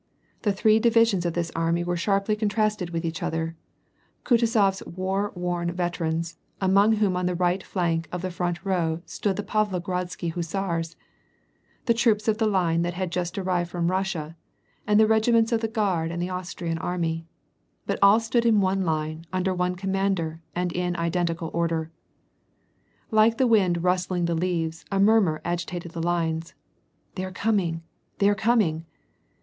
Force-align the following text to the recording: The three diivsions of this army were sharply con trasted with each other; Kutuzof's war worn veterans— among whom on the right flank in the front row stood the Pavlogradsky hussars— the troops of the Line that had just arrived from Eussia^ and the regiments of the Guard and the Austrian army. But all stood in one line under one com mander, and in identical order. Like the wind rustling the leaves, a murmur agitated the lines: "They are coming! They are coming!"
The 0.41 0.51
three 0.51 0.81
diivsions 0.81 1.27
of 1.27 1.33
this 1.35 1.51
army 1.55 1.83
were 1.83 1.95
sharply 1.95 2.35
con 2.35 2.49
trasted 2.49 2.89
with 2.89 3.05
each 3.05 3.21
other; 3.21 3.55
Kutuzof's 4.25 4.81
war 4.87 5.31
worn 5.35 5.71
veterans— 5.71 6.39
among 6.69 6.93
whom 6.93 7.15
on 7.15 7.27
the 7.27 7.35
right 7.35 7.61
flank 7.61 8.09
in 8.11 8.19
the 8.19 8.31
front 8.31 8.65
row 8.65 9.03
stood 9.05 9.35
the 9.35 9.43
Pavlogradsky 9.43 10.31
hussars— 10.33 10.95
the 11.85 11.93
troops 11.93 12.27
of 12.27 12.39
the 12.39 12.47
Line 12.47 12.81
that 12.81 12.95
had 12.95 13.11
just 13.11 13.37
arrived 13.37 13.69
from 13.69 13.87
Eussia^ 13.89 14.33
and 14.87 14.99
the 14.99 15.05
regiments 15.05 15.51
of 15.51 15.61
the 15.61 15.67
Guard 15.67 16.09
and 16.09 16.19
the 16.19 16.31
Austrian 16.31 16.79
army. 16.79 17.27
But 17.85 17.99
all 18.01 18.19
stood 18.19 18.43
in 18.43 18.59
one 18.59 18.81
line 18.81 19.27
under 19.31 19.53
one 19.53 19.75
com 19.75 19.91
mander, 19.91 20.41
and 20.55 20.71
in 20.71 20.95
identical 20.95 21.51
order. 21.53 21.91
Like 23.11 23.37
the 23.37 23.45
wind 23.45 23.83
rustling 23.83 24.25
the 24.25 24.33
leaves, 24.33 24.83
a 24.91 24.99
murmur 24.99 25.43
agitated 25.45 25.91
the 25.91 26.01
lines: 26.01 26.55
"They 27.13 27.23
are 27.23 27.31
coming! 27.31 27.83
They 28.17 28.29
are 28.29 28.33
coming!" 28.33 28.87